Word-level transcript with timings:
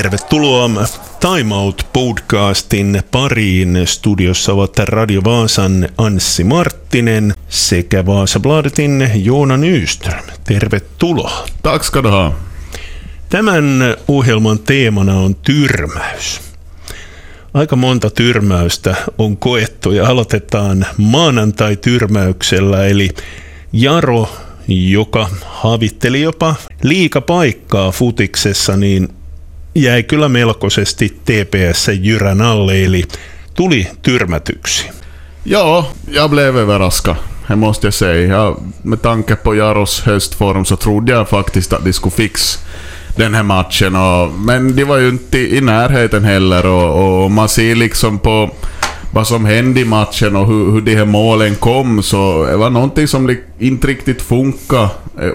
Tervetuloa 0.00 0.70
Time 1.20 1.54
Out-podcastin 1.54 3.02
pariin. 3.10 3.78
Studiossa 3.84 4.52
ovat 4.52 4.78
Radio 4.78 5.20
Vaasan 5.24 5.88
Anssi 5.98 6.44
Marttinen 6.44 7.34
sekä 7.48 8.06
Vaasabladetin 8.06 9.10
Joona 9.14 9.56
Nyström. 9.56 10.24
Tervetuloa. 10.44 11.46
Tack 11.62 11.84
ska 11.84 12.02
du 12.02 12.08
ha. 12.08 12.32
Tämän 13.28 13.96
ohjelman 14.08 14.58
teemana 14.58 15.14
on 15.14 15.34
tyrmäys. 15.34 16.40
Aika 17.54 17.76
monta 17.76 18.10
tyrmäystä 18.10 18.94
on 19.18 19.36
koettu 19.36 19.92
ja 19.92 20.06
aloitetaan 20.08 20.86
maanantai-tyrmäyksellä, 20.96 22.86
eli 22.86 23.10
Jaro, 23.72 24.28
joka 24.68 25.28
havitteli 25.46 26.22
jopa 26.22 26.54
liikapaikkaa 26.82 27.90
futiksessa, 27.90 28.76
niin 28.76 29.08
jäi 29.74 30.02
kyllä 30.02 30.28
melkoisesti 30.28 31.20
TPS-jyrän 31.24 32.42
alle, 32.42 32.84
eli 32.84 33.04
tuli 33.54 33.86
tyrmätyksi. 34.02 34.90
Ja, 35.44 35.90
jag 36.10 36.30
blev 36.30 36.56
överraskad. 36.56 37.16
Det 37.48 37.56
måste 37.56 37.86
jag 37.86 37.94
säga. 37.94 38.36
Ja, 38.36 38.56
med 38.82 39.02
tanke 39.02 39.36
på 39.36 39.54
Jaros 39.54 40.00
höstform 40.06 40.64
så 40.64 40.76
trodde 40.76 41.12
jag 41.12 41.28
faktiskt 41.28 41.72
att 41.72 41.84
de 41.84 41.92
skulle 41.92 42.10
fixa 42.10 42.60
den 43.16 43.34
här 43.34 43.42
matchen. 43.42 43.96
Och, 43.96 44.30
men 44.30 44.76
de 44.76 44.84
var 44.84 44.98
ju 44.98 45.08
inte 45.08 45.38
i 45.38 45.60
närheten 45.60 46.24
heller 46.24 46.66
och, 46.66 47.24
och 47.24 47.30
man 47.30 47.48
ser 47.48 47.74
liksom 47.74 48.18
på 48.18 48.50
vad 49.12 49.26
som 49.26 49.44
hände 49.44 49.80
i 49.80 49.84
matchen 49.84 50.36
och 50.36 50.46
hur, 50.46 50.72
hur 50.72 50.80
de 50.80 50.96
här 50.96 51.04
målen 51.04 51.54
kom 51.54 52.02
så 52.02 52.46
det 52.50 52.56
var 52.56 52.70
någonting 52.70 53.08
som 53.08 53.36
inte 53.58 53.86
riktigt 53.86 54.22
funkade. 54.22 54.88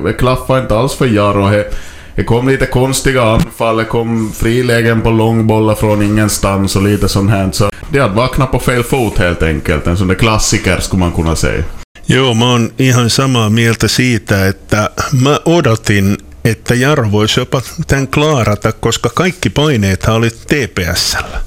Det 0.04 0.14
klaffade 0.14 0.62
inte 0.62 0.78
alls 0.78 0.94
för 0.94 1.06
Jaro. 1.08 1.50
Det, 1.50 1.74
det 2.16 2.24
kom 2.24 2.48
lite 2.48 2.66
konstiga 2.66 3.24
anfall, 3.24 3.78
det 3.78 3.86
kom 3.86 4.32
frilägen 4.32 5.02
på 5.02 5.10
långbollar 5.10 5.76
från 5.76 6.02
ingenstans 6.02 6.76
och 6.76 6.84
lite 6.84 7.10
sånt 7.10 7.30
här. 7.30 7.52
Så 7.52 7.72
de 7.90 8.00
hade 8.00 8.16
vaknat 8.16 8.52
på 8.52 8.60
fel 8.60 8.84
fot 8.84 9.18
helt 9.18 9.44
enkelt. 9.44 9.88
En 9.88 9.98
sån 9.98 10.08
där 10.08 10.16
klassiker 10.16 10.80
skulle 10.80 11.00
man 11.00 11.12
kunna 11.12 11.36
säga. 11.36 11.64
Joo, 12.08 12.34
mä 12.34 12.52
oon 12.52 12.72
ihan 12.78 13.10
samaa 13.10 13.50
mieltä 13.50 13.88
siitä, 13.88 14.48
että 14.48 14.90
mä 15.24 15.40
odotin, 15.46 16.18
että 16.46 16.76
Jaro 16.76 17.12
voisi 17.12 17.40
jopa 17.40 17.62
tämän 17.88 18.08
klaarata, 18.08 18.72
koska 18.72 19.10
kaikki 19.10 19.50
paineet 19.50 20.08
oli 20.08 20.30
TPSllä. 20.30 21.40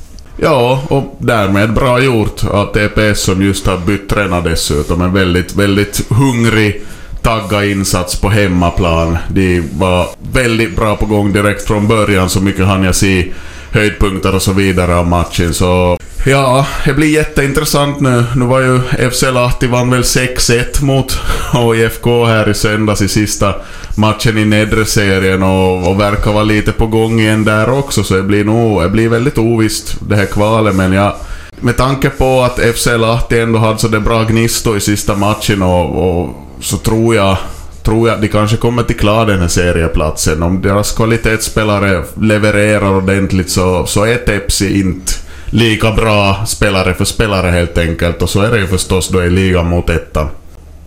Ja, 0.42 0.82
och 0.90 1.16
därmed 1.26 1.72
bra 1.72 1.98
gjort 1.98 2.44
av 2.44 2.66
TPS 2.66 3.24
som 3.24 3.42
just 3.42 3.66
har 3.66 3.76
bytt 3.76 4.08
tränare 4.08 4.50
dessutom. 4.50 5.02
En 5.02 5.12
väldigt, 5.12 5.56
väldigt 5.56 6.06
hungrig, 6.10 6.82
tagga 7.28 7.64
insats 7.64 8.20
på 8.20 8.28
hemmaplan. 8.28 9.18
De 9.28 9.62
var 9.78 10.06
väldigt 10.32 10.76
bra 10.76 10.96
på 10.96 11.06
gång 11.06 11.32
direkt 11.32 11.66
från 11.66 11.88
början, 11.88 12.30
så 12.30 12.40
mycket 12.40 12.66
hann 12.66 12.84
jag 12.84 12.94
se 12.94 13.32
höjdpunkter 13.72 14.34
och 14.34 14.42
så 14.42 14.52
vidare 14.52 14.96
av 14.96 15.06
matchen. 15.06 15.54
Så 15.54 15.98
ja, 16.26 16.66
det 16.84 16.92
blir 16.92 17.08
jätteintressant 17.08 18.00
nu. 18.00 18.24
Nu 18.36 18.44
var 18.44 18.60
ju 18.60 18.80
FC 19.10 19.22
Lahti 19.22 19.66
vann 19.66 19.90
väl 19.90 20.02
6-1 20.02 20.84
mot 20.84 21.12
HIFK 21.52 22.06
här 22.06 22.48
i 22.48 22.54
söndags 22.54 23.02
i 23.02 23.08
sista 23.08 23.54
matchen 23.94 24.38
i 24.38 24.44
nedre 24.44 24.84
serien 24.84 25.42
och, 25.42 25.88
och 25.88 26.00
verkar 26.00 26.32
vara 26.32 26.44
lite 26.44 26.72
på 26.72 26.86
gång 26.86 27.20
igen 27.20 27.44
där 27.44 27.70
också. 27.70 28.04
Så 28.04 28.14
det 28.14 28.22
blir 28.22 28.44
nog, 28.44 28.82
det 28.82 28.88
blir 28.88 29.08
väldigt 29.08 29.38
ovisst 29.38 29.96
det 30.08 30.16
här 30.16 30.26
kvalet 30.26 30.74
men 30.74 30.92
jag 30.92 31.14
med 31.60 31.76
tanke 31.76 32.10
på 32.10 32.42
att 32.42 32.76
FC 32.76 32.86
Lahti 32.86 33.38
ändå 33.38 33.58
hade 33.58 33.78
så 33.78 33.88
det 33.88 34.00
bra 34.00 34.24
gnisto 34.24 34.76
i 34.76 34.80
sista 34.80 35.16
matchen 35.16 35.62
och, 35.62 36.20
och 36.20 36.47
så 36.60 36.76
tror 36.76 37.14
jag 37.14 37.36
tror 37.82 38.08
jag 38.08 38.20
de 38.20 38.28
kanske 38.28 38.56
kommer 38.56 38.82
till 38.82 38.96
klara 38.96 39.24
den 39.24 39.40
här 39.40 39.48
serieplatsen. 39.48 40.42
Om 40.42 40.62
deras 40.62 40.92
kvalitetsspelare 40.92 42.04
levererar 42.20 42.94
ordentligt 42.94 43.50
så, 43.50 43.86
så 43.86 44.04
är 44.04 44.16
Tepsi 44.16 44.80
inte 44.80 45.12
lika 45.50 45.92
bra 45.92 46.46
spelare 46.46 46.94
för 46.94 47.04
spelare 47.04 47.50
helt 47.50 47.78
enkelt. 47.78 48.22
Och 48.22 48.30
så 48.30 48.42
är 48.42 48.50
det 48.50 48.58
ju 48.58 48.66
förstås 48.66 49.08
då 49.08 49.24
i 49.24 49.30
ligan 49.30 49.66
mot 49.66 49.90
ettan. 49.90 50.28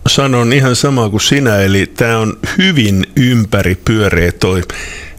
Sanon 0.06 0.52
ihan 0.52 0.76
sama 0.76 1.10
kuin 1.10 1.20
sinä, 1.20 1.62
eli 1.62 1.86
tämä 1.86 2.18
on 2.18 2.38
hyvin 2.58 3.04
ympäri 3.16 3.74
pyöreä 3.74 4.32
toi 4.32 4.62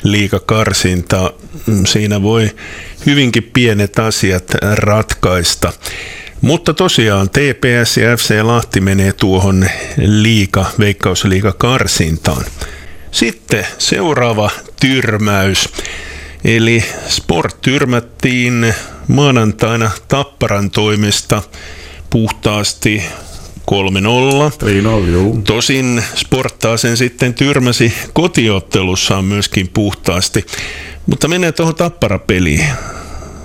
liikakarsinta. 0.03 1.31
Siinä 1.85 2.21
voi 2.21 2.51
hyvinkin 3.05 3.49
pienet 3.53 3.99
asiat 3.99 4.55
ratkaista. 4.75 5.71
Mutta 6.43 6.73
tosiaan 6.73 7.29
TPS 7.29 7.97
ja 7.97 8.17
FC 8.17 8.41
Lahti 8.41 8.81
menee 8.81 9.13
tuohon 9.13 9.65
liika, 9.97 10.65
veikkausliika 10.79 11.53
karsintaan. 11.57 12.45
Sitten 13.11 13.67
seuraava 13.77 14.49
tyrmäys. 14.79 15.69
Eli 16.43 16.83
Sport 17.07 17.61
tyrmättiin 17.61 18.73
maanantaina 19.07 19.91
Tapparan 20.07 20.71
toimesta 20.71 21.41
puhtaasti 22.09 23.03
3-0. 23.71 23.73
3-0, 25.05 25.09
joo. 25.09 25.37
Tosin 25.47 26.03
Sporttaa 26.15 26.77
sen 26.77 26.97
sitten 26.97 27.33
tyrmäsi 27.33 27.93
kotiottelussaan 28.13 29.25
myöskin 29.25 29.69
puhtaasti. 29.73 30.45
Mutta 31.05 31.27
mennään 31.27 31.53
tuohon 31.53 31.75
Tappara-peliin. 31.75 32.65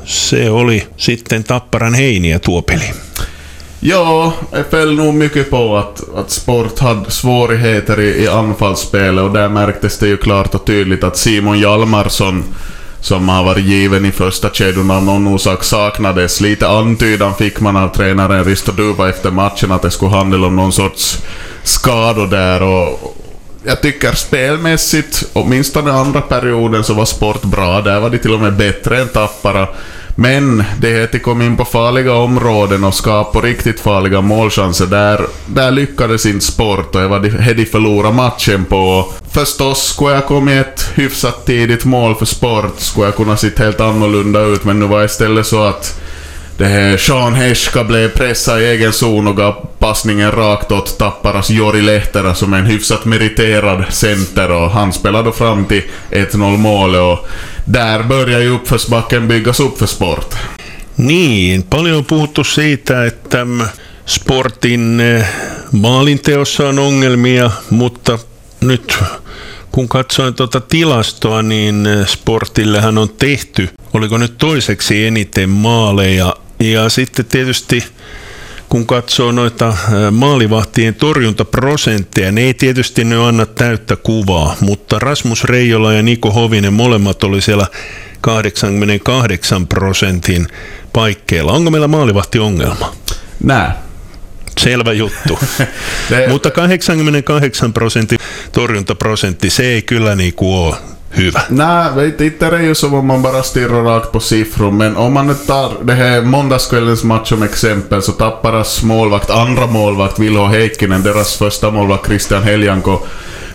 Se 0.09 0.51
oli 0.51 0.87
sitten 0.97 1.45
Tapparan 1.45 1.95
heiniä 1.95 2.39
tuo 2.39 2.63
peli. 2.63 2.93
Ja, 3.81 4.33
föll 4.71 4.97
nog 4.97 5.15
mycket 5.15 5.51
på 5.51 5.77
att, 5.77 6.15
att 6.15 6.31
Sport 6.31 6.79
hade 6.79 7.11
svårigheter 7.11 8.01
i, 8.01 8.25
i 8.25 8.29
anfallsspelet 8.29 9.25
och 9.25 9.33
där 9.33 9.49
märktes 9.49 9.99
det 9.99 10.09
ju 10.09 10.17
klart 10.17 10.55
och 10.55 10.65
tydligt 10.65 11.05
att 11.05 11.17
Simon 11.17 11.59
Hjalmarsson 11.59 12.45
som 13.01 13.29
har 13.29 13.45
varit 13.45 13.65
given 13.65 14.05
i 14.05 14.13
första 14.13 14.51
kedjan 14.51 14.91
av 14.91 15.05
någon 15.05 15.29
orsak 15.29 15.65
saknades. 15.65 16.41
Lite 16.41 16.69
antydan 16.69 17.35
fick 17.35 17.61
man 17.61 17.77
av 17.77 17.89
tränaren 17.89 18.45
Risto 18.45 18.73
Duva 18.73 19.09
efter 19.09 19.31
matchen 19.31 19.73
att 19.73 19.83
det 19.83 19.91
skulle 19.91 20.11
handla 20.11 20.47
om 20.47 20.57
någon 20.57 20.73
sorts 20.73 21.23
skador 21.63 22.27
där 22.27 22.63
och 22.63 23.18
jag 23.65 23.83
tycker 23.83 24.13
spelmässigt, 24.13 25.25
åtminstone 25.33 25.93
andra 25.93 26.21
perioden, 26.21 26.85
så 26.85 26.95
var 26.95 27.05
Sport 27.05 27.43
bra. 27.43 27.81
Där 27.81 28.01
var 28.01 28.11
de 28.11 28.19
till 28.19 28.35
och 28.35 28.41
med 28.41 28.57
bättre 28.57 29.01
än 29.01 29.09
Tappara. 29.09 29.69
Men 30.21 30.65
det 30.81 30.89
heter 30.89 31.19
kom 31.19 31.43
in 31.43 31.57
på 31.57 31.65
farliga 31.65 32.15
områden 32.15 32.85
och 32.85 32.95
skapade 32.95 33.49
riktigt 33.49 33.81
farliga 33.81 34.21
målchanser. 34.21 34.87
Där, 34.87 35.27
där 35.47 35.71
lyckades 35.71 36.27
inte 36.27 36.45
Sport 36.45 36.95
och 36.95 37.01
det 37.01 37.09
var 37.09 37.21
det 37.21 37.55
de 37.55 37.65
förlorade 37.67 38.15
matchen 38.15 38.65
på. 38.65 39.13
Förstås, 39.31 39.83
skulle 39.83 40.15
jag 40.15 40.27
kommit 40.27 40.67
ett 40.67 40.91
hyfsat 40.95 41.47
tidigt 41.47 41.85
mål 41.85 42.15
för 42.15 42.27
Sport 42.27 42.81
skulle 42.81 43.07
jag 43.07 43.17
kunna 43.17 43.37
se 43.37 43.51
helt 43.57 43.81
annorlunda 43.81 44.41
ut, 44.41 44.65
men 44.65 44.81
nu 44.81 44.87
var 44.87 44.99
det 44.99 45.05
istället 45.05 45.47
så 45.47 45.63
att 45.63 46.01
det 46.57 46.67
här 46.67 46.97
Sean 46.97 47.35
Heska 47.35 47.85
blev 47.85 48.09
pressad 48.09 48.61
i 48.63 48.65
egen 48.65 48.93
zon 48.93 49.27
och 49.27 49.37
gav 49.37 49.68
passningen 49.79 50.33
rakt 50.33 50.73
åt 50.73 50.99
Tapparas 50.99 51.51
Jori 51.51 51.83
Lehtera 51.83 52.35
som 52.35 52.53
är 52.53 52.59
en 52.59 52.67
hyfsat 52.67 53.05
meriterad 53.05 53.85
center 53.91 54.51
och 54.51 54.71
han 54.71 54.93
spelade 54.93 55.25
då 55.25 55.33
fram 55.33 55.65
till 55.65 55.83
1-0 56.11 56.57
mål 56.57 56.95
och 56.95 57.29
där 57.65 58.03
börjar 58.03 58.41
ju 58.41 58.49
uppförsbacken 58.49 59.29
byggas 59.29 59.61
upp 59.61 59.79
för 59.79 59.87
sport. 59.87 60.35
Niin, 60.97 61.63
paljon 61.63 61.97
on 61.97 62.05
puhuttu 62.05 62.45
siitä, 62.45 63.07
että 63.07 63.47
sportin 64.07 65.01
eh, 65.01 65.27
maalinteossa 65.73 66.69
on 66.69 66.79
ongelmia, 66.79 67.51
mutta 67.71 68.19
nyt 68.61 68.99
kun 69.73 69.89
katsoin 69.89 70.35
tuota 70.35 70.61
tilastoa, 70.61 71.43
niin 71.43 71.87
eh, 71.87 72.07
sportillehan 72.07 72.99
on 72.99 73.09
tehty, 73.09 73.69
oliko 73.93 74.19
nyt 74.19 74.39
toiseksi 74.39 75.07
eniten 75.07 75.51
maaleja 75.51 76.35
ja 76.61 76.89
sitten 76.89 77.25
tietysti 77.25 77.85
kun 78.69 78.87
katsoo 78.87 79.33
noita 79.33 79.77
maalivahtien 80.11 80.95
torjuntaprosentteja, 80.95 82.33
ne 82.33 82.41
ei 82.41 82.55
tietysti 82.55 83.05
ne 83.05 83.17
anna 83.17 83.47
täyttä 83.47 83.97
kuvaa, 83.97 84.57
mutta 84.61 84.99
Rasmus 84.99 85.45
Reijola 85.45 85.93
ja 85.93 86.03
Niko 86.03 86.31
Hovinen 86.31 86.73
molemmat 86.73 87.25
oli 87.25 87.43
siellä 87.43 87.67
88 88.21 89.67
prosentin 89.67 90.47
paikkeilla. 90.93 91.53
Onko 91.53 91.71
meillä 91.71 91.89
maalivahtiongelma? 91.89 92.95
Nää. 93.43 93.83
Selvä 94.61 94.93
juttu. 94.93 95.39
Mutta 96.29 96.51
88 96.51 97.73
prosentin 97.73 98.19
torjuntaprosentti, 98.53 99.51
se 99.51 99.65
ei 99.65 99.83
kyllä 99.83 100.15
niinku 100.15 100.63
ole 100.63 100.77
hyvä. 101.19 101.41
Nej, 101.49 101.89
vet 101.97 102.21
inte 102.21 102.51
det 102.51 102.57
är 102.57 102.63
ju 102.63 102.75
som 102.75 102.95
om 102.95 103.07
man 103.07 103.23
bara 103.23 103.43
stirrar 103.43 103.83
rakt 103.83 104.13
på 104.13 104.21
siffror, 104.21 104.71
men 104.71 104.97
om 104.97 105.13
man 105.13 105.27
nu 105.27 105.35
tar 105.35 105.73
det 105.83 105.95
här 105.95 106.23
måndagskvällens 106.23 107.05
match 107.05 107.29
som 107.29 107.43
exempel 107.43 108.03
så 108.03 108.13
Tapparas 108.13 108.83
målvakt, 108.83 109.31
andra 109.31 109.67
målvakt, 109.67 110.19
Vilho 110.19 110.47
Heikkinen, 110.47 111.03
deras 111.03 111.37
första 111.37 111.71
målvakt 111.71 112.07
Christian 112.07 112.43
Heljanko 112.43 112.99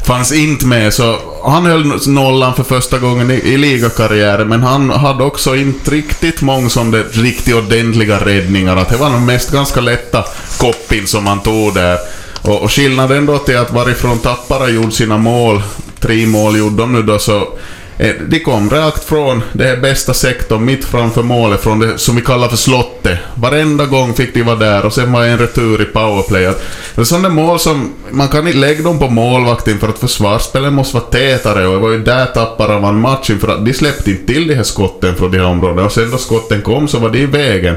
fanns 0.04 0.33
inte 0.33 0.65
med, 0.65 0.94
så 0.94 1.18
han 1.45 1.65
höll 1.65 2.07
nollan 2.07 2.54
för 2.54 2.63
första 2.63 3.00
gången 3.00 3.31
i, 3.31 3.33
i 3.33 3.57
ligakarriären, 3.57 4.48
men 4.48 4.63
han 4.63 4.89
hade 4.89 5.24
också 5.24 5.56
inte 5.56 5.92
riktigt 5.92 6.42
många 6.42 6.69
som 6.69 6.92
det 6.92 7.04
riktigt 7.04 7.56
ordentliga 7.56 8.25
räddningar, 8.25 8.77
att 8.77 8.89
det 8.89 8.98
var 8.98 9.10
nog 9.10 9.21
mest 9.21 9.51
ganska 9.51 9.81
lätta 9.81 10.25
koppin 10.57 11.07
som 11.07 11.27
han 11.27 11.39
tog 11.39 11.74
där. 11.74 11.98
Och, 12.42 12.62
och 12.62 12.71
skillnaden 12.71 13.25
då 13.25 13.38
till 13.38 13.57
att 13.57 13.71
varifrån 13.71 14.19
Tappara 14.19 14.69
gjorde 14.69 14.92
sina 14.92 15.18
mål 15.18 15.62
tre 16.03 16.25
mål 16.27 16.57
gjorde 16.57 16.77
de 16.77 16.94
nu 16.94 17.01
då 17.01 17.19
så 17.19 17.47
eh, 17.97 18.15
De 18.27 18.39
kom 18.39 18.69
rakt 18.69 19.03
från 19.03 19.44
det 19.53 19.63
här 19.63 19.77
bästa 19.77 20.13
sektorn 20.13 20.65
mitt 20.65 20.85
framför 20.85 21.23
målet, 21.23 21.61
från 21.61 21.79
det 21.79 21.97
som 21.97 22.15
vi 22.15 22.21
kallar 22.21 22.47
för 22.47 22.57
slottet. 22.57 23.19
Varenda 23.35 23.85
gång 23.85 24.13
fick 24.13 24.33
de 24.33 24.44
vara 24.44 24.55
där 24.55 24.85
och 24.85 24.94
sen 24.94 25.11
var 25.11 25.25
en 25.25 25.38
retur 25.38 25.81
i 25.81 25.85
powerplay. 25.85 26.44
Det 26.95 27.01
är 27.01 27.05
sådana 27.05 27.29
mål 27.29 27.59
som, 27.59 27.94
man 28.11 28.27
kan 28.27 28.47
inte 28.47 28.59
lägga 28.59 28.83
dem 28.83 29.00
på 29.00 29.09
målvakten 29.09 29.79
för 29.79 29.89
att 29.89 30.00
försvarsspelet 30.00 30.73
måste 30.73 30.95
vara 30.95 31.05
tätare 31.05 31.67
och 31.67 31.73
det 31.73 31.79
var 31.79 31.91
ju 31.91 32.03
där 32.03 32.25
tappade 32.25 32.79
man 32.79 33.00
matchen 33.00 33.39
för 33.39 33.47
att 33.47 33.65
de 33.65 33.73
släppte 33.73 34.11
inte 34.11 34.33
till 34.33 34.47
de 34.47 34.55
här 34.55 34.63
skotten 34.63 35.15
från 35.15 35.31
de 35.31 35.38
här 35.38 35.45
områdena 35.45 35.85
och 35.85 35.91
sen 35.91 36.11
då 36.11 36.17
skotten 36.17 36.61
kom 36.61 36.88
så 36.88 37.00
var 37.00 37.09
de 37.09 37.19
i 37.19 37.25
vägen. 37.25 37.75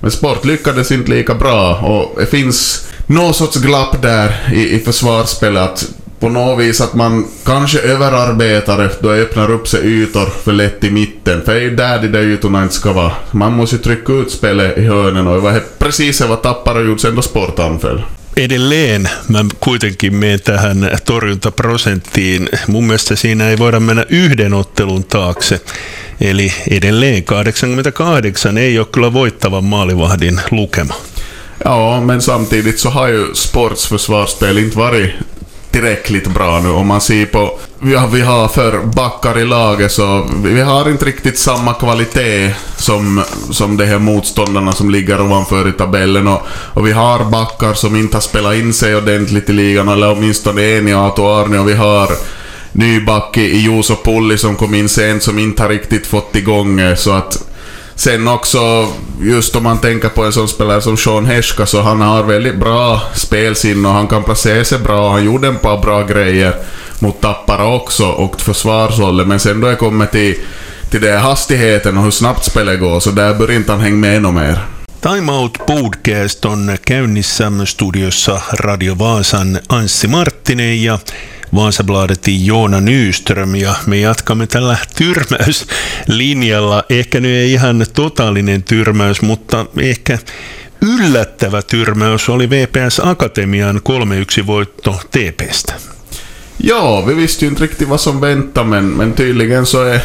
Men 0.00 0.10
Sport 0.10 0.44
lyckades 0.44 0.92
inte 0.92 1.10
lika 1.10 1.34
bra 1.34 1.76
och 1.76 2.20
det 2.20 2.26
finns 2.26 2.88
någon 3.06 3.34
sorts 3.34 3.56
glapp 3.56 4.02
där 4.02 4.50
i, 4.52 4.74
i 4.74 4.78
försvarsspelet 4.78 5.62
att 5.62 5.84
på 6.20 6.28
något 6.28 6.60
vis 6.60 6.80
att 6.80 6.94
man 6.94 7.26
kanske 7.44 7.78
överarbetar 7.78 8.84
efter 8.84 9.08
att 9.08 9.18
öppnar 9.18 9.50
upp 9.50 9.68
sig 9.68 9.80
ytor 9.84 10.26
för 10.44 10.52
lätt 10.52 10.84
i 10.84 10.90
mitten. 10.90 11.42
För 11.42 11.54
det 11.54 11.60
är 11.60 11.62
ju 11.62 11.76
där 11.76 12.02
de 12.02 12.08
där 12.08 12.22
ytorna 12.22 12.62
inte 12.62 12.74
ska 12.74 12.92
vara. 12.92 13.12
Man 13.30 13.52
måste 13.52 13.76
ju 13.76 13.82
trycka 13.82 14.12
ut 14.12 14.30
spelet 14.30 14.78
i 14.78 14.84
hörnen 14.84 15.26
och 15.26 15.34
det 15.34 15.40
var 15.40 15.62
precis 15.78 16.20
vad 16.20 16.42
Tappara 16.42 16.80
gjorde 16.80 17.00
sen 17.00 17.14
då 17.14 17.22
Sport 17.22 17.58
anföll. 17.58 18.02
Edelleen 18.36 19.08
mä 19.28 19.44
kuitenkin 19.60 20.14
menen 20.14 20.40
tähän 20.40 20.90
torjuntaprosenttiin. 21.04 22.48
Mun 22.68 22.84
mielestä 22.84 23.16
siinä 23.16 23.48
ei 23.48 23.58
voida 23.58 23.80
mennä 23.80 24.06
yhden 24.08 24.54
ottelun 24.54 25.04
taakse. 25.04 25.60
Eli 26.20 26.52
edelleen 26.70 27.24
88 27.24 28.58
ei 28.58 28.78
ole 28.78 28.86
kyllä 28.92 29.12
voittavan 29.12 29.64
maalivahdin 29.64 30.40
lukema. 30.50 30.94
Ja, 31.64 32.00
men 32.00 32.22
samtidigt 32.22 32.78
så 32.78 32.90
har 32.90 33.08
ju 33.08 33.34
Sports 33.34 33.88
försvarsspel 33.88 34.58
inte 34.58 34.78
varit 34.78 35.10
tillräckligt 35.78 36.26
bra 36.26 36.60
nu. 36.60 36.70
Om 36.70 36.86
man 36.86 37.00
ser 37.00 37.26
på 37.26 37.58
Ja, 37.80 38.06
vi 38.12 38.20
har 38.20 38.48
för 38.48 38.86
backar 38.86 39.38
i 39.38 39.44
laget 39.44 39.92
så 39.92 40.26
vi 40.44 40.60
har 40.60 40.90
inte 40.90 41.04
riktigt 41.04 41.38
samma 41.38 41.74
kvalitet 41.74 42.54
som, 42.76 43.22
som 43.50 43.76
de 43.76 43.84
här 43.84 43.98
motståndarna 43.98 44.72
som 44.72 44.90
ligger 44.90 45.20
ovanför 45.20 45.68
i 45.68 45.72
tabellen. 45.72 46.28
Och, 46.28 46.42
och 46.74 46.86
vi 46.86 46.92
har 46.92 47.30
backar 47.30 47.74
som 47.74 47.96
inte 47.96 48.16
har 48.16 48.22
spelat 48.22 48.54
in 48.54 48.72
sig 48.72 48.96
ordentligt 48.96 49.50
i 49.50 49.52
ligan, 49.52 49.88
eller 49.88 50.12
åtminstone 50.12 50.62
en 50.62 50.88
i 50.88 50.94
Ato 50.94 51.26
Arne 51.26 51.58
och 51.58 51.68
vi 51.68 51.74
har 51.74 52.08
ny 52.72 53.00
back 53.00 53.36
i 53.36 53.58
Juuso 53.58 53.96
Pulli 54.04 54.38
som 54.38 54.56
kom 54.56 54.74
in 54.74 54.88
sent 54.88 55.22
som 55.22 55.38
inte 55.38 55.62
har 55.62 55.68
riktigt 55.70 56.06
fått 56.06 56.36
igång 56.36 56.80
så 56.96 57.12
att 57.12 57.47
Sen 57.98 58.28
också, 58.28 58.88
just 59.20 59.56
om 59.56 59.62
man 59.62 59.78
tänker 59.78 60.08
på 60.08 60.24
en 60.24 60.32
sån 60.32 60.48
spelare 60.48 60.80
som 60.82 60.96
Sean 60.96 61.26
Heska, 61.26 61.66
så 61.66 61.82
han 61.82 62.00
har 62.00 62.22
väldigt 62.22 62.56
bra 62.56 63.00
spelsinne 63.14 63.88
och 63.88 63.94
han 63.94 64.08
kan 64.08 64.24
placera 64.24 64.64
sig 64.64 64.78
bra. 64.78 65.12
Han 65.12 65.24
gjorde 65.24 65.48
ett 65.48 65.62
par 65.62 65.78
bra 65.78 66.02
grejer 66.02 66.54
mot 66.98 67.20
Tappara 67.20 67.66
också 67.66 68.06
och 68.06 68.40
försvarshållet, 68.40 69.26
men 69.26 69.40
sen 69.40 69.60
då 69.60 69.68
jag 69.68 69.78
kommer 69.78 70.06
till, 70.06 70.34
till 70.90 71.00
det 71.00 71.18
hastigheten 71.18 71.96
och 71.96 72.04
hur 72.04 72.10
snabbt 72.10 72.44
spelet 72.44 72.80
går, 72.80 73.00
så 73.00 73.10
där 73.10 73.34
bör 73.34 73.50
inte 73.50 73.72
han 73.72 73.80
hänga 73.80 73.96
med 73.96 74.16
ännu 74.16 74.32
mer. 74.32 74.58
Time 75.00 75.32
Out 75.32 75.66
Podcast 75.66 76.44
on 76.44 76.76
käynnissä 76.88 77.66
studiossa 77.66 78.42
Radio 78.52 78.94
Vaasan 78.94 79.58
Anssi 79.66 80.08
Marttinen 80.08 80.82
ja 80.82 80.98
Vaasabladetin 81.54 82.46
Joona 82.46 82.80
Nyström 82.80 83.54
ja 83.54 83.74
me 83.86 83.96
jatkamme 83.96 84.46
tällä 84.46 84.76
tyrmäyslinjalla. 84.96 86.84
Ehkä 86.90 87.20
nyt 87.20 87.30
ei 87.30 87.52
ihan 87.52 87.86
totaalinen 87.94 88.62
tyrmäys, 88.62 89.22
mutta 89.22 89.66
ehkä 89.80 90.18
yllättävä 90.80 91.62
tyrmäys 91.62 92.28
oli 92.28 92.50
VPS 92.50 93.00
Akatemian 93.04 93.80
3-1 94.42 94.46
voitto 94.46 95.00
TPstä. 95.10 95.74
Ja, 96.60 97.02
vi 97.06 97.16
visste 97.16 97.44
ju 97.44 97.50
inte 97.50 97.62
riktigt 97.62 97.88
vad 97.88 98.00
som 98.00 98.20
väntade 98.20 98.66
men, 98.66 98.84
men 98.84 99.12
tydligen 99.12 99.66
så 99.66 99.82
är, 99.82 100.00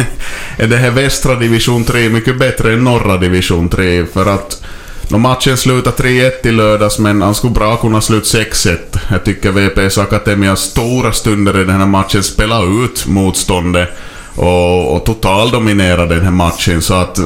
är 0.58 0.66
det 0.66 0.76
här 0.76 0.90
västra 0.90 1.34
division 1.34 1.84
3 1.84 2.08
mycket 2.08 2.38
bättre 2.38 2.72
än 2.72 2.84
norra 2.84 3.16
division 3.16 3.68
3 3.68 4.06
för 4.06 4.26
att 4.34 4.62
No, 5.08 5.18
matchen 5.18 5.56
slutade 5.56 5.96
3-1 5.96 6.46
i 6.46 6.52
lördags, 6.52 6.98
men 6.98 7.22
han 7.22 7.34
skulle 7.34 7.52
bra 7.52 7.76
kunna 7.76 8.00
sluta 8.00 8.38
6-1. 8.38 8.76
Jag 9.10 9.24
tycker 9.24 9.50
VPS 9.50 9.98
Akademias 9.98 10.60
stora 10.60 11.12
stunder 11.12 11.60
i 11.60 11.64
den 11.64 11.80
här 11.80 11.86
matchen 11.86 12.22
spelade 12.22 12.84
ut 12.84 13.06
motståndet 13.06 13.88
och, 14.34 14.96
och 14.96 15.04
totaldominerade 15.04 16.14
den 16.14 16.24
här 16.24 16.30
matchen. 16.30 16.82
Så 16.82 16.94
att 16.94 17.18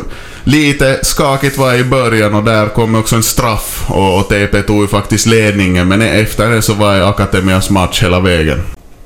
lite 0.44 0.98
skakigt 1.02 1.58
var 1.58 1.74
i 1.74 1.84
början 1.84 2.34
och 2.34 2.44
där 2.44 2.68
kom 2.68 2.94
också 2.94 3.16
en 3.16 3.22
straff 3.22 3.84
och, 3.88 4.18
och 4.18 4.28
TP 4.28 4.62
tog 4.62 4.82
ju 4.82 4.88
faktiskt 4.88 5.26
ledningen, 5.26 5.88
men 5.88 6.02
efter 6.02 6.50
det 6.50 6.62
så 6.62 6.74
var 6.74 7.00
Akademias 7.00 7.70
match 7.70 8.02
hela 8.02 8.20
vägen. 8.20 8.62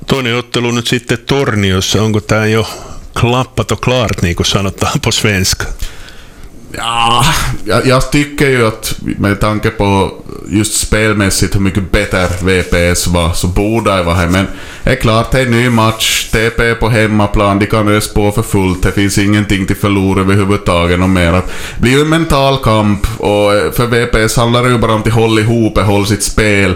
Toinen 0.06 0.38
ottelu 0.38 0.70
nyt 0.70 0.88
sitten 0.88 1.18
Torniossa. 1.26 2.02
Onko 2.02 2.20
tämä 2.20 2.46
jo 2.46 2.66
klappat 3.20 3.72
och 3.72 3.80
klart, 3.80 4.22
niin 4.22 4.36
kuin 4.36 4.46
sanotaan 4.46 5.00
på 5.00 5.12
svenska? 5.12 5.64
Ja, 6.76 7.24
jag, 7.64 7.86
jag 7.86 8.12
tycker 8.12 8.48
ju 8.48 8.66
att 8.66 8.94
med 9.00 9.40
tanke 9.40 9.70
på 9.70 10.12
just 10.48 10.74
spelmässigt 10.74 11.54
hur 11.54 11.60
mycket 11.60 11.92
bättre 11.92 12.28
VPS 12.42 13.06
var 13.06 13.32
så 13.32 13.46
borde 13.46 13.96
det 13.96 14.02
vara 14.02 14.14
här. 14.14 14.28
Men 14.28 14.46
det 14.82 14.90
är 14.90 14.96
klart, 14.96 15.30
det 15.30 15.40
är 15.40 15.46
en 15.46 15.50
ny 15.50 15.70
match. 15.70 16.30
TP 16.30 16.74
på 16.74 16.88
hemmaplan, 16.88 17.58
de 17.58 17.66
kan 17.66 17.88
ösa 17.88 18.14
på 18.14 18.32
för 18.32 18.42
fullt. 18.42 18.82
Det 18.82 18.92
finns 18.92 19.18
ingenting 19.18 19.66
till 19.66 19.76
förlora 19.76 20.20
överhuvudtaget 20.20 21.00
och 21.00 21.08
mer. 21.08 21.32
Det 21.32 21.42
blir 21.78 21.92
ju 21.92 22.00
en 22.00 22.08
mental 22.08 22.58
kamp 22.58 23.06
och 23.20 23.54
eh, 23.54 23.72
för 23.72 23.86
VPS 23.86 24.36
handlar 24.36 24.62
det 24.62 24.68
ju 24.68 24.78
bara 24.78 24.92
om 24.94 25.00
att 25.00 25.12
hålla 25.12 25.40
ihop, 25.40 25.78
eh, 25.78 25.84
hålla 25.84 26.06
sitt 26.06 26.22
spel 26.22 26.74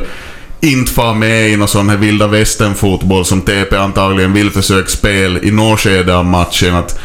inte 0.61 0.93
få 0.93 1.15
med 1.15 1.51
i 1.51 1.57
någon 1.57 1.69
sån 1.69 1.89
här 1.89 1.97
vilda 1.97 2.27
västern-fotboll 2.27 3.25
som 3.25 3.41
TP 3.41 3.77
antagligen 3.77 4.33
vill 4.33 4.51
försöka 4.51 4.89
spela 4.89 5.41
i 5.41 5.51
något 5.51 5.81
skede 5.81 6.17
av 6.17 6.25
matchen. 6.25 6.75
Att 6.75 7.01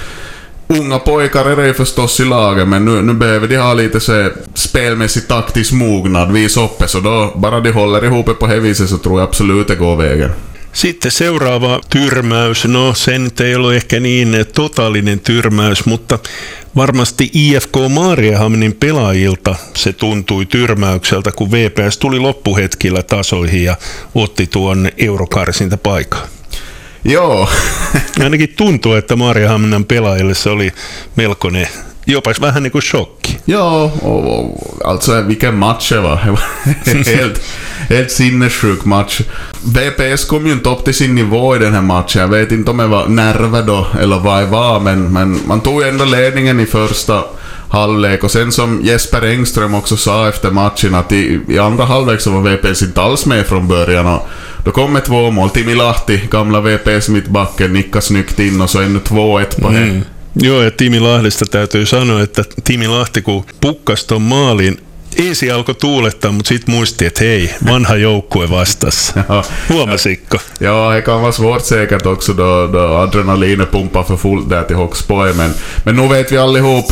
unga 0.68 1.00
pojkar 1.00 1.46
är 1.46 1.56
det 1.56 1.68
ju 1.68 1.74
förstås 1.74 2.20
i 2.20 2.26
laget, 2.26 2.68
men 2.68 2.86
nu, 2.86 3.02
nu 3.02 3.14
behöver 3.14 3.48
de 3.48 3.58
ha 3.58 3.74
lite 3.74 4.00
så 4.00 4.30
spelmässig 4.54 5.28
taktisk 5.28 5.72
mognad, 5.72 6.32
visa 6.32 6.62
upp 6.62 6.84
så 6.90 7.00
då 7.00 7.34
bara 7.36 7.60
de 7.60 7.72
håller 7.72 8.06
ihop 8.06 8.40
på 8.40 8.48
det 8.48 8.60
viset 8.60 8.90
så 8.90 8.98
tror 8.98 9.20
jag 9.20 9.28
absolut 9.28 9.68
det 9.68 9.76
går 9.76 9.96
vägen. 9.96 10.32
Sitten 10.74 11.12
seuraava 11.12 11.80
tyrmäys, 11.90 12.66
no 12.66 12.94
se 12.94 13.20
nyt 13.20 13.42
ei 13.42 13.56
ollut 13.56 13.74
ehkä 13.74 14.00
niin 14.00 14.46
totaalinen 14.54 15.20
tyrmäys, 15.20 15.86
mutta 15.86 16.20
varmasti 16.76 17.30
IFK 17.34 17.76
Maariahamnin 17.90 18.74
pelaajilta 18.74 19.56
se 19.76 19.94
tuntui 19.94 20.46
tyrmäykseltä, 20.46 21.32
kun 21.32 21.52
VPS 21.52 21.98
tuli 21.98 22.20
loppuhetkillä 22.20 23.04
tasoihin 23.04 23.64
ja 23.64 23.76
otti 24.16 24.48
tuon 24.48 24.90
eurokarsinta 24.98 25.78
paikan. 25.78 26.33
Joo. 27.06 27.50
Ainakin 28.24 28.50
tuntuu, 28.50 28.94
että 28.94 29.16
Maariahamnan 29.16 29.86
pelaajille 29.86 30.34
se 30.34 30.50
oli 30.50 30.72
melkoinen 31.16 31.68
jopa 32.08 32.32
vähän 32.42 32.64
niin 32.64 32.72
kuin 32.72 32.82
shokki. 32.82 33.38
Ja, 33.48 33.64
och, 33.64 33.94
och, 34.02 34.62
alltså 34.84 35.28
vilken 35.28 35.54
match 35.54 35.92
det 35.92 36.02
var. 36.02 36.18
helt, 37.18 37.42
helt 37.90 38.12
sinnessjuk 38.12 38.86
match. 38.86 39.22
VPS 39.64 40.26
kom 40.26 40.48
ju 40.48 40.54
inte 40.54 40.70
upp 40.70 40.84
till 40.84 40.94
sin 40.94 41.16
nivå 41.16 41.56
i 41.56 41.60
den 41.60 41.74
här 41.74 41.82
matchen. 41.82 42.22
Jag 42.22 42.28
vet 42.28 42.52
inte 42.52 42.72
om 42.72 42.78
det 42.78 42.88
var 42.88 43.08
nerver 43.08 43.64
då, 43.64 43.88
eller 44.02 44.20
vad 44.20 44.44
det 44.44 44.46
var, 44.46 44.80
men, 44.80 45.14
men 45.14 45.40
man 45.48 45.62
tog 45.62 45.82
ju 45.82 45.90
ändå 45.90 46.06
ledningen 46.06 46.60
i 46.60 46.66
första 46.66 47.24
halvlek 47.74 48.24
och 48.24 48.32
sen 48.32 48.52
som 48.52 48.82
Jesper 48.84 49.22
Engström 49.22 49.76
också 49.76 49.98
sa 49.98 50.30
efter 50.30 50.52
matchen 50.52 50.96
att 50.96 51.12
i, 51.12 51.40
i 51.48 51.60
andra 51.60 51.86
halvlek 51.86 52.22
så 52.22 52.32
var 52.32 52.42
VPS 52.42 52.82
inte 52.82 53.02
alls 53.02 53.26
med 53.26 53.46
från 53.46 53.68
början 53.68 54.06
och 54.06 54.28
då 54.66 54.72
kommer 54.72 55.00
två 55.00 55.32
mål. 55.32 55.50
Timi 55.50 55.76
Lahti, 55.76 56.22
gamla 56.32 56.62
VPS 56.62 57.10
mittbacken, 57.10 57.74
nickar 57.74 58.00
snyggt 58.02 58.40
in 58.40 58.62
och 58.62 58.70
så 58.70 58.82
ännu 58.82 59.00
2-1 59.00 59.62
på 59.62 59.68
mm. 59.68 60.02
Joo, 60.34 60.64
ja 60.64 60.72
Timi 60.72 61.00
Lahdesta 61.00 61.46
täytyy 61.46 61.86
sanoa, 61.86 62.24
että 62.24 62.44
Timi 62.64 62.88
Lahti 62.88 63.22
kun 63.22 63.44
pukkasi 63.62 64.08
ton 64.08 64.22
maalin, 64.22 64.78
ensin 65.18 65.54
alkoi 65.54 65.76
tuulettaa, 65.76 66.32
mutta 66.32 66.50
sitten 66.50 66.76
muisti, 66.76 67.06
että 67.06 67.24
hei, 67.24 67.50
vanha 67.66 67.96
joukkue 67.96 68.50
vastassa. 68.50 69.14
ja, 69.30 69.44
Huomasitko? 69.70 70.38
Ja, 70.60 70.92
det 70.96 71.02
kan 71.02 71.22
vara 71.22 71.32
svårt 71.32 71.66
säkert 71.66 72.06
också 72.06 72.34
då, 72.34 72.68
då 72.68 72.80
adrenalinet 72.80 73.72
pumpar 73.72 74.04
för 74.04 74.18
fullt 74.18 74.50
där 74.50 74.64
till 74.64 74.76
Håksborg. 74.76 75.34
Men, 75.34 75.54
men 75.84 75.96
nu 75.96 76.08
vet 76.08 76.32
vi 76.32 76.38
allihop, 76.38 76.86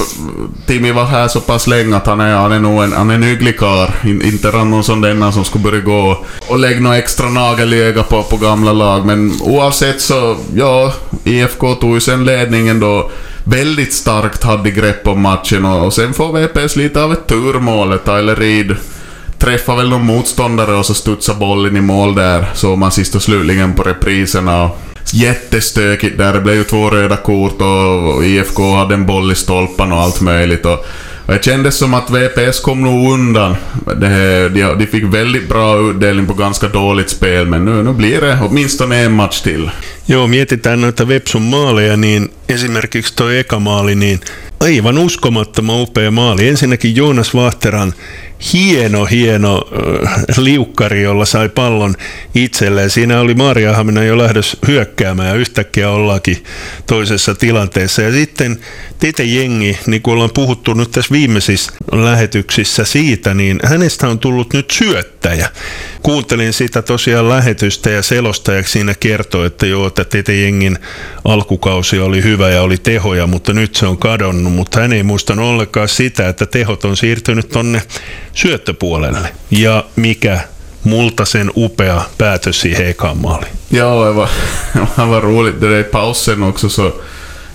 Timmy 0.68 0.92
var 0.92 1.06
här 1.06 1.28
så 1.28 1.42
pass 1.42 1.68
länge 1.68 1.96
att 1.96 2.08
han 2.08 2.20
är, 2.20 2.36
han 2.36 2.52
är 2.52 2.60
nog 2.60 2.84
en, 2.84 2.94
han 2.94 3.10
är 3.10 3.16
en 3.16 3.24
hygglig 3.24 3.60
karl. 3.60 3.90
In, 4.04 4.22
inte 4.22 4.52
någon 4.52 4.84
som 4.84 5.02
denna 5.02 5.32
som 5.32 5.46
skulle 5.46 5.64
börja 5.64 5.82
gå 5.82 6.26
och 6.48 6.60
lägga 6.60 6.80
några 6.80 6.98
extra 6.98 7.30
nagel 7.30 7.74
i 7.74 7.82
ögat 7.82 8.10
på, 8.10 8.24
på 8.24 8.38
gamla 8.38 8.74
lag. 8.74 9.06
Men 9.06 9.42
oavsett 9.42 10.02
så, 10.02 10.38
ja, 10.56 10.94
IFK 11.24 11.76
tog 11.76 11.94
ju 11.94 12.00
sen 12.00 12.26
ledningen 12.26 12.80
då 12.80 13.12
väldigt 13.44 13.94
starkt 13.94 14.44
hade 14.44 14.72
grepp 14.72 15.08
om 15.08 15.22
matchen 15.22 15.66
och, 15.66 15.86
och 15.86 15.94
sen 15.94 16.14
får 16.14 16.34
VPS 16.34 16.76
lite 16.76 17.04
av 17.04 17.14
ett 17.14 17.28
turmål. 17.28 18.00
Tyler 18.06 18.36
Reed 18.36 18.76
träffar 19.38 19.76
väl 19.76 19.90
någon 19.90 20.06
motståndare 20.06 20.74
och 20.74 20.86
så 20.86 20.94
studsar 20.94 21.36
bollen 21.36 21.78
i 21.78 21.82
mål 21.82 22.16
där. 22.16 22.46
Så 22.54 22.76
man 22.76 22.92
sist 22.92 23.16
och 23.16 23.22
slutligen 23.22 23.74
på 23.74 23.84
repriserna. 23.84 24.70
Jättestökigt 25.14 26.18
där. 26.18 26.34
Det 26.34 26.42
blev 26.42 26.56
ju 26.56 26.64
två 26.64 26.90
röda 26.90 27.18
kort 27.18 27.62
och 27.62 28.26
IFK 28.26 28.76
hade 28.76 28.94
en 28.94 29.06
boll 29.06 29.32
i 29.32 29.36
stolpan 29.36 29.92
och 29.92 30.00
allt 30.00 30.22
möjligt. 30.22 30.66
Och 30.66 30.72
Och 30.72 30.86
det 31.32 31.46
kändes 31.46 31.78
som 31.78 31.94
att 31.94 32.10
VPS 32.10 32.60
kom 32.60 32.82
nog 32.82 33.14
undan. 33.14 33.56
Det, 33.86 34.50
de, 34.50 34.76
de 34.80 34.88
fick 34.88 35.04
väldigt 35.04 35.50
bra 35.50 35.90
utdelning 35.90 36.28
på 36.28 36.34
ganska 36.34 36.68
dåligt 36.68 37.10
spel, 37.10 37.46
men 37.48 37.66
nu, 37.66 37.84
nu 37.84 37.94
blir 37.94 38.22
det 38.22 38.40
åtminstone 38.42 38.98
en 38.98 39.12
match 39.12 39.42
till. 39.42 39.70
Joo, 40.06 40.28
mietitään 40.28 40.82
noita 40.82 41.08
Vepsun 41.08 41.42
maaleja, 41.42 41.98
niin 41.98 42.30
esimerkiksi 42.50 43.16
tuo 43.16 43.30
eka 43.30 43.60
maali, 43.60 43.96
niin 43.96 44.20
aivan 44.60 44.98
uskomattoman 44.98 45.82
upea 45.82 46.12
maali. 46.12 46.48
Ensinnäkin 46.48 46.96
Joonas 46.96 47.34
Vahteran 47.34 47.94
hieno, 48.54 49.06
hieno 49.06 49.62
äh, 50.06 50.24
liukkari, 50.38 51.02
jolla 51.02 51.26
sai 51.26 51.50
pallon 51.50 51.96
itselleen. 52.36 52.90
Siinä 52.90 53.20
oli 53.20 53.34
Maria 53.34 53.74
Hamina 53.74 54.04
jo 54.04 54.18
lähdös 54.18 54.58
hyökkäämään 54.68 55.30
ja 55.30 55.36
yhtäkkiä 55.36 55.90
ollaankin 55.90 56.44
toisessa 56.88 57.36
tilanteessa. 57.36 58.02
Ja 58.02 58.12
sitten 58.12 58.60
Tete 59.00 59.24
Jengi, 59.24 59.78
niin 59.86 60.02
kuin 60.02 60.14
ollaan 60.14 60.30
puhuttu 60.34 60.74
nyt 60.74 60.92
tässä 60.92 61.12
viimeisissä 61.12 61.72
lähetyksissä 61.92 62.86
siitä, 62.86 63.34
niin 63.34 63.60
hänestä 63.64 64.08
on 64.08 64.20
tullut 64.20 64.54
nyt 64.54 64.72
syöttäjä. 64.72 65.50
Kuuntelin 66.04 66.54
sitä 66.54 66.82
tosiaan 66.82 67.30
lähetystä 67.30 67.90
ja 67.90 68.02
selostajaksi 68.02 68.72
siinä 68.72 68.96
kertoi, 69.00 69.48
että 69.48 69.66
joo, 69.66 69.88
että 69.88 70.06
Tete 70.06 70.42
Jengin 70.42 70.78
alkukausi 71.26 72.00
oli 72.00 72.24
hyvä 72.24 72.50
ja 72.50 72.62
oli 72.62 72.78
tehoja, 72.78 73.28
mutta 73.28 73.54
nyt 73.54 73.76
se 73.76 73.86
on 73.86 73.98
kadonnut. 73.98 74.54
Mutta 74.54 74.80
hän 74.80 74.94
ei 74.94 75.04
muistanut 75.04 75.46
ollenkaan 75.46 75.88
sitä, 75.88 76.30
että 76.30 76.46
tehot 76.46 76.86
on 76.86 76.98
siirtynyt 76.98 77.50
tonne 77.50 77.82
syöttöpuolelle. 78.34 79.30
Ja 79.52 79.86
mikä 79.96 80.40
Multasen 80.84 81.52
upea 81.58 82.02
päätös 82.18 82.62
siihen 82.62 82.88
ekaan 82.88 83.18
maaliin. 83.18 83.54
Var, 84.16 84.30
det 84.98 85.10
var 85.10 85.24
roligt. 85.32 85.62
Det 85.62 85.70
där 85.70 85.80
i 85.80 85.84
pausen 85.84 86.44
också 86.44 86.70
så 86.70 86.92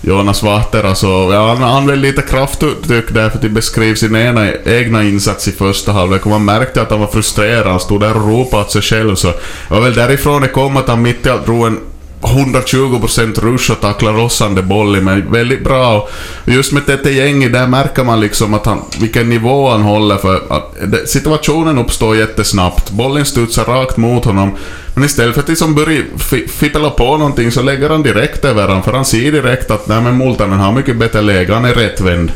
Jonas 0.03 0.43
Vahtera 0.43 0.95
så, 0.95 1.29
ja, 1.33 1.53
han 1.53 1.63
använde 1.63 1.95
lite 1.95 2.21
kraftuttryck 2.21 3.13
där 3.13 3.29
för 3.29 3.37
att 3.37 3.51
beskriva 3.51 3.95
sin 3.95 4.15
ena, 4.15 4.53
egna 4.65 5.03
insats 5.03 5.47
i 5.47 5.51
första 5.51 5.91
halvlek 5.91 6.25
och 6.25 6.31
man 6.31 6.45
märkte 6.45 6.81
att 6.81 6.89
han 6.89 6.99
var 6.99 7.07
frustrerad. 7.07 7.67
Han 7.67 7.79
stod 7.79 8.01
där 8.01 8.15
och 8.17 8.27
ropade 8.29 8.63
åt 8.63 8.71
sig 8.71 8.81
själv 8.81 9.15
så 9.15 9.27
det 9.27 9.35
var 9.69 9.81
väl 9.81 9.93
därifrån 9.93 10.41
det 10.41 10.47
kom 10.47 10.77
att 10.77 10.87
han 10.87 11.01
mitt 11.01 11.25
i 11.25 11.29
allt 11.29 11.45
drog 11.45 11.67
en 11.67 11.79
120% 12.21 13.39
rush 13.41 13.71
och 13.71 13.81
tacklar 13.81 14.13
rossande 14.13 14.61
bollen, 14.61 15.03
men 15.03 15.31
väldigt 15.31 15.63
bra. 15.63 16.07
Och 16.45 16.51
just 16.53 16.71
med 16.71 16.85
Tete 16.85 17.11
Gängi, 17.11 17.49
där 17.49 17.67
märker 17.67 18.03
man 18.03 18.19
liksom 18.19 18.53
att 18.53 18.65
han, 18.65 18.81
vilken 18.99 19.29
nivå 19.29 19.69
han 19.69 19.81
håller 19.81 20.17
för 20.17 20.41
att 20.49 21.09
situationen 21.09 21.77
uppstår 21.77 22.15
jättesnabbt. 22.15 22.91
Bollen 22.91 23.25
studsar 23.25 23.65
rakt 23.65 23.97
mot 23.97 24.25
honom, 24.25 24.51
men 24.93 25.03
istället 25.03 25.33
för 25.33 25.41
att 25.41 25.49
liksom 25.49 25.75
börja 25.75 26.03
fippla 26.47 26.89
på 26.89 27.17
någonting 27.17 27.51
så 27.51 27.61
lägger 27.61 27.89
han 27.89 28.03
direkt 28.03 28.45
över 28.45 28.67
honom, 28.67 28.83
för 28.83 28.93
han 28.93 29.05
ser 29.05 29.31
direkt 29.31 29.71
att 29.71 29.87
nej 29.87 30.01
men 30.01 30.17
Multanen 30.17 30.59
har 30.59 30.71
mycket 30.71 30.97
bättre 30.97 31.21
läge, 31.21 31.53
han 31.53 31.65
är 31.65 31.73
rättvänd. 31.73 32.31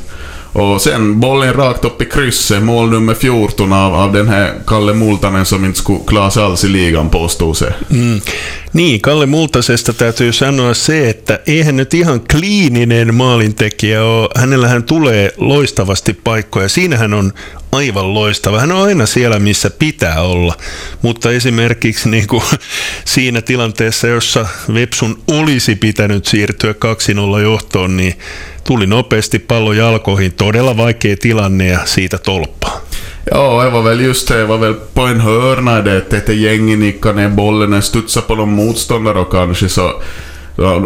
Och 0.53 0.81
sen 0.81 1.19
bollen 1.19 1.53
rakt 1.53 1.85
upp 1.85 2.01
i 2.01 2.05
krysset, 2.05 2.63
mål 2.63 2.89
nummer 2.89 3.13
14 3.13 3.73
av, 3.73 3.95
av 3.95 4.13
den 4.13 4.27
här 4.27 4.53
Kalle 4.65 4.93
Multanen 4.93 5.45
som 5.45 5.65
inte 5.65 5.79
skulle 5.79 5.99
klara 6.07 6.31
sig 6.31 6.43
alls 6.43 6.63
i 6.63 6.67
ligan 6.67 7.09
påstod 7.09 7.57
se. 7.57 7.73
Mm. 7.89 8.21
Niin, 8.71 9.01
Kalle 9.01 9.25
Multasesta 9.25 9.93
täytyy 9.93 10.33
sanoa 10.33 10.73
se, 10.73 11.09
että 11.09 11.39
eihän 11.47 11.75
nyt 11.75 11.93
ihan 11.93 12.21
kliininen 12.31 13.15
maalintekijä 13.15 14.03
ole. 14.03 14.29
Hänellähän 14.35 14.83
tulee 14.83 15.33
loistavasti 15.37 16.13
paikkoja. 16.13 16.69
Siinähän 16.69 17.13
on 17.13 17.33
aivan 17.71 18.13
loistava. 18.13 18.59
Hän 18.59 18.71
on 18.71 18.87
aina 18.87 19.05
siellä, 19.05 19.39
missä 19.39 19.69
pitää 19.69 20.21
olla. 20.21 20.57
Mutta 21.01 21.31
esimerkiksi 21.31 22.09
niin 22.09 22.27
kuin 22.27 22.43
siinä 23.05 23.41
tilanteessa, 23.41 24.07
jossa 24.07 24.45
Vepsun 24.73 25.19
olisi 25.27 25.75
pitänyt 25.75 26.25
siirtyä 26.25 26.71
2-0 27.37 27.41
johtoon, 27.41 27.97
niin 27.97 28.15
tuli 28.63 28.87
nopeasti 28.87 29.39
pallo 29.39 29.73
jalkoihin. 29.73 30.31
Todella 30.31 30.77
vaikea 30.77 31.17
tilanne 31.17 31.67
ja 31.67 31.79
siitä 31.85 32.17
tolppaa. 32.17 32.81
Ja, 33.31 33.63
det 33.63 33.69
var 33.69 33.83
väl 33.83 33.99
just 33.99 34.27
det. 34.27 34.37
Det 34.37 34.45
var 34.45 34.57
väl 34.57 34.73
på 34.73 35.01
en 35.01 35.19
hörna 35.19 35.81
det 35.81 35.97
att 35.97 36.13
ett 36.13 36.29
gäng 36.29 36.79
nickade 36.79 37.21
ner 37.21 37.29
bollen 37.29 37.73
och 37.73 37.83
studsade 37.83 38.27
på 38.27 38.35
någon 38.35 38.53
motståndare 38.53 39.19
och 39.19 39.31
kanske 39.31 39.69
så 39.69 40.01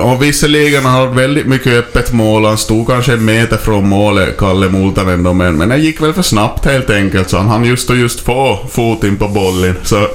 och 0.02 0.24
visserligen 0.24 0.86
han 0.86 1.16
väldigt 1.16 1.48
mycket 1.48 1.74
öppet 1.74 2.14
mål, 2.14 2.46
han 2.46 2.58
stod 2.58 2.88
kanske 2.88 3.14
en 3.14 3.26
meter 3.26 3.58
från 3.58 3.90
målet, 3.90 4.38
Kalle 4.38 4.70
Multanen 4.70 5.38
men, 5.38 5.58
men 5.58 5.70
det 5.70 5.78
gick 5.78 6.02
väl 6.02 6.14
för 6.14 6.22
snabbt 6.22 6.66
helt 6.66 6.90
enkelt, 6.90 7.30
så 7.30 7.38
han 7.38 7.48
hann 7.48 7.66
just 7.66 7.90
och 7.90 7.96
just 7.96 8.20
få 8.20 8.60
foten 8.72 9.18
på 9.18 9.28
bollen. 9.28 9.76
Så 9.84 10.08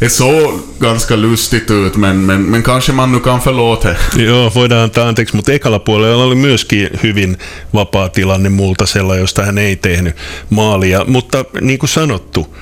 det 0.00 0.08
såg 0.08 0.60
ganska 0.78 1.16
lustigt 1.16 1.70
ut, 1.70 1.96
men, 1.96 2.26
men, 2.26 2.42
men 2.42 2.62
kanske 2.62 2.92
man 2.92 3.12
nu 3.12 3.20
kan 3.20 3.40
förlåta. 3.40 3.88
Joo, 4.16 4.52
voidaan 4.54 4.82
antaa 4.82 5.08
anteeksi, 5.08 5.36
mutta 5.36 5.52
ekalla 5.52 5.78
puolella 5.78 6.24
oli 6.24 6.34
myöskin 6.34 6.90
hyvin 7.02 7.36
vapaa 7.74 8.08
tilanne 8.08 8.48
Multasella, 8.48 9.16
josta 9.16 9.44
hän 9.44 9.58
ei 9.58 9.76
tehnyt 9.76 10.16
maalia. 10.50 11.04
Mutta 11.04 11.44
niin 11.60 11.78
kuin 11.78 11.90
sanottu, 11.90 12.56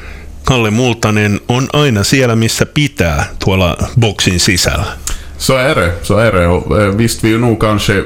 Kalle 0.45 0.71
Multanen 0.71 1.41
on 1.49 1.69
aina 1.73 2.05
siellä, 2.05 2.37
missä 2.37 2.67
pitää 2.67 3.25
tuolla 3.45 3.77
boksin 4.01 4.41
sisällä. 4.41 4.87
Så 5.39 5.57
är 5.57 5.75
det, 5.75 5.93
så 6.03 6.19
är 6.19 6.33
det. 6.33 6.47
Och, 6.47 6.99
visst, 6.99 7.25
vi 7.25 7.35
är 7.35 7.39
nog 7.39 7.61
kanske 7.61 8.05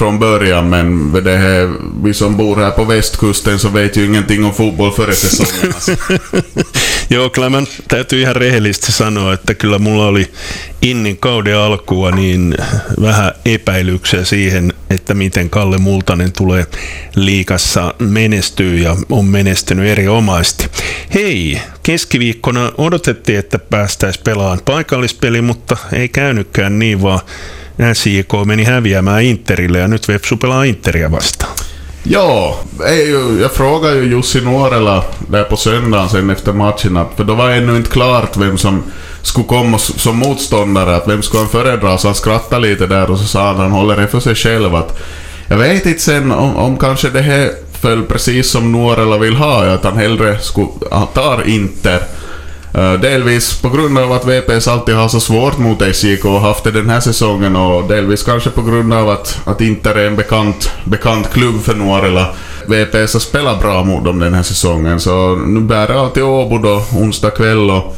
från 0.00 0.18
början, 0.18 0.68
men 0.68 1.12
det 1.12 1.36
här, 1.36 1.68
vi 2.04 2.14
som 2.14 2.36
bor 2.36 2.56
här 2.56 2.70
på 2.70 2.84
västkusten 2.84 3.58
så 3.58 3.68
vet 3.68 3.96
ju 3.96 4.04
ingenting 4.04 4.44
om 4.44 4.54
fotboll 4.54 4.92
före 4.92 5.14
säsongen. 5.14 5.74
Joo, 7.10 7.30
kyllä 7.30 7.50
mä 7.50 7.62
täytyy 7.88 8.20
ihan 8.20 8.36
rehellisesti 8.36 8.92
sanoa, 8.92 9.34
että 9.34 9.54
kyllä 9.54 9.78
mulla 9.78 10.06
oli 10.06 10.30
Innin 10.82 11.16
kauden 11.16 11.56
alkua 11.56 12.10
niin 12.10 12.54
vähän 13.00 13.32
epäilyksiä 13.44 14.24
siihen, 14.24 14.72
että 14.90 15.14
miten 15.14 15.50
Kalle 15.50 15.78
Multanen 15.78 16.32
tulee 16.32 16.66
liikassa 17.16 17.94
menestyy 17.98 18.78
ja 18.78 18.96
on 19.08 19.24
menestynyt 19.24 19.86
erinomaisesti. 19.86 20.68
Hei, 21.14 21.60
keskiviikkona 21.82 22.72
odotettiin, 22.78 23.38
että 23.38 23.58
päästäisiin 23.58 24.24
pelaamaan 24.24 24.60
paikallispeli, 24.64 25.42
mutta 25.42 25.76
ei 25.92 26.08
käynytkään 26.08 26.78
niin, 26.78 27.02
vaan 27.02 27.20
SJK 27.94 28.32
meni 28.44 28.64
häviämään 28.64 29.22
Interille 29.22 29.78
ja 29.78 29.88
nyt 29.88 30.08
Vepsu 30.08 30.36
pelaa 30.36 30.64
Interia 30.64 31.10
vastaan. 31.10 31.52
Ja, 32.04 32.58
jag 33.40 33.52
frågade 33.52 33.96
ju 33.96 34.04
Jussi 34.04 34.40
Nuorela 34.40 35.04
där 35.28 35.44
på 35.44 35.56
söndagen 35.56 36.08
sen 36.08 36.30
efter 36.30 36.52
matchen, 36.52 36.98
för 37.16 37.24
då 37.24 37.34
var 37.34 37.50
ännu 37.50 37.76
inte 37.76 37.90
klart 37.90 38.36
vem 38.36 38.58
som 38.58 38.82
skulle 39.22 39.46
komma 39.46 39.78
som 39.78 40.16
motståndare, 40.16 40.96
att 40.96 41.08
vem 41.08 41.22
skulle 41.22 41.40
han 41.40 41.48
föredra, 41.48 41.98
så 41.98 42.08
han 42.08 42.14
skrattade 42.14 42.68
lite 42.68 42.86
där 42.86 43.10
och 43.10 43.18
så 43.18 43.24
sa 43.24 43.46
han 43.46 43.56
han 43.56 43.70
håller 43.70 43.96
det 43.96 44.06
för 44.06 44.20
sig 44.20 44.34
själv 44.34 44.74
att 44.74 44.98
jag 45.48 45.56
vet 45.56 45.86
inte 45.86 46.00
sen 46.00 46.32
om, 46.32 46.56
om 46.56 46.78
kanske 46.78 47.10
det 47.10 47.22
här 47.22 47.50
föll 47.80 48.02
precis 48.02 48.50
som 48.50 48.72
Nuorela 48.72 49.18
vill 49.18 49.34
ha, 49.34 49.64
att 49.64 49.84
han 49.84 49.96
hellre 49.96 50.38
skulle, 50.38 50.68
han 50.90 51.06
tar 51.06 51.48
Inter 51.48 52.00
Eh, 52.74 52.92
delvis 52.92 53.60
på 53.60 53.68
grund 53.68 53.98
av 53.98 54.12
att 54.12 54.26
VPS 54.26 54.68
alltid 54.68 54.94
har 54.94 55.08
så 55.08 55.20
svårt 55.20 55.58
mot 55.58 55.82
SJK 55.82 56.24
och 56.24 56.40
haft 56.40 56.64
det 56.64 56.70
den 56.70 56.90
här 56.90 57.00
säsongen 57.00 57.56
och 57.56 57.88
delvis 57.88 58.22
kanske 58.22 58.50
på 58.50 58.62
grund 58.62 58.92
av 58.92 59.10
att, 59.10 59.40
att 59.44 59.60
Inter 59.60 59.94
är 59.94 60.06
en 60.06 60.16
bekant, 60.16 60.70
bekant 60.84 61.30
klubb 61.32 61.62
för 61.62 61.74
Nuorela. 61.74 62.26
VPS 62.66 63.12
har 63.12 63.20
spelat 63.20 63.60
bra 63.60 63.84
mot 63.84 64.04
dem 64.04 64.18
den 64.18 64.34
här 64.34 64.42
säsongen 64.42 65.00
så 65.00 65.36
nu 65.36 65.60
bär 65.60 65.88
det 65.88 66.10
till 66.14 66.22
Åbo 66.22 66.58
då 66.58 66.84
onsdag 66.94 67.30
kväll 67.30 67.70
och 67.70 67.96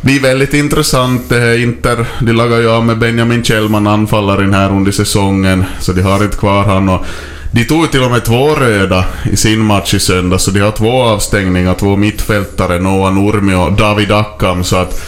blir 0.00 0.20
väldigt 0.20 0.54
intressant. 0.54 1.28
Det 1.28 1.40
här 1.40 1.62
Inter, 1.62 2.06
de 2.20 2.32
lagar 2.32 2.58
ju 2.58 2.70
av 2.70 2.84
med 2.84 2.98
Benjamin 2.98 3.44
Kjellman, 3.44 3.86
anfallaren 3.86 4.54
här 4.54 4.70
under 4.70 4.92
säsongen, 4.92 5.64
så 5.80 5.92
de 5.92 6.02
har 6.02 6.24
inte 6.24 6.36
kvar 6.36 6.64
han. 6.64 6.88
Och 6.88 7.04
de 7.52 7.64
tog 7.64 7.90
till 7.90 8.02
och 8.02 8.10
med 8.10 8.24
två 8.24 8.54
röda 8.54 9.04
i 9.32 9.36
sin 9.36 9.58
match 9.58 9.94
i 9.94 10.00
söndag, 10.00 10.38
så 10.38 10.50
de 10.50 10.60
har 10.60 10.70
två 10.70 11.02
avstängningar, 11.02 11.74
två 11.74 11.96
mittfältare, 11.96 12.78
Noah 12.78 13.14
Nurmi 13.14 13.54
och 13.54 13.72
David 13.72 14.12
Akkam, 14.12 14.64
så 14.64 14.76
att 14.76 15.02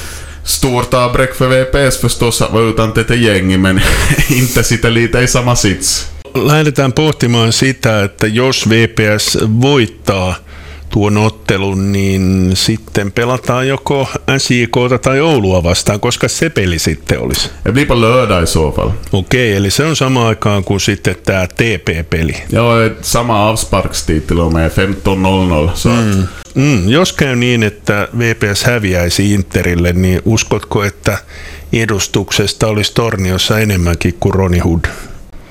Stort 0.45 0.95
avbräck 0.95 1.35
för 1.35 1.49
VPS 1.49 2.01
förstås 2.01 2.43
att 2.43 2.53
vara 2.53 2.65
utan 2.65 2.93
Tete 2.93 3.15
Gängi, 3.15 3.59
men 3.59 3.81
inte 4.31 4.65
sitter 4.65 4.91
lite 4.91 5.21
i 5.21 5.29
samma 5.29 5.57
sits. 5.57 6.09
Lähdetään 6.35 6.93
pohtimaan 6.93 7.53
sitä, 7.53 8.03
että 8.03 8.27
jos 8.27 8.69
VPS 8.69 9.39
voittaa 9.63 10.35
tuon 10.93 11.19
ottelun, 11.19 11.93
niin 11.93 12.51
sitten 12.55 13.13
pelataan 13.13 13.69
joko 13.69 14.09
SJK 14.39 14.77
tai 15.03 15.21
Oulua 15.21 15.63
vastaan, 15.63 16.01
koska 16.01 16.29
se 16.29 16.51
peli 16.51 16.79
sitten 16.79 17.21
olisi. 17.21 17.51
Det 17.65 17.73
blir 17.73 17.87
på 17.87 18.01
lördag 18.01 18.43
i 18.43 18.47
så 18.47 18.73
fall. 18.73 18.91
Okei, 19.13 19.53
eli 19.53 19.71
se 19.71 19.85
on 19.85 19.97
sama 19.97 20.29
aikaan 20.29 20.65
kuin 20.65 20.81
sitten 20.81 21.17
tämä 21.25 21.47
TP-peli. 21.47 22.35
Joo, 22.53 22.75
sama 23.03 23.49
avsparkstid 23.49 24.21
till 24.21 24.39
och 24.39 24.53
med 24.53 24.71
15.00. 24.71 25.71
Så 25.75 25.89
mm. 25.89 26.27
Mm, 26.55 26.89
jos 26.89 27.13
käy 27.13 27.37
niin, 27.37 27.63
että 27.63 28.09
VPS 28.19 28.65
häviäisi 28.65 29.35
Interille, 29.35 29.93
niin 29.93 30.21
uskotko, 30.25 30.85
että 30.85 31.19
edustuksesta 31.73 32.67
olisi 32.67 32.95
Torniossa 32.95 33.59
enemmänkin 33.59 34.15
kuin 34.21 34.35
Roni 34.35 34.59
Hood? 34.59 34.85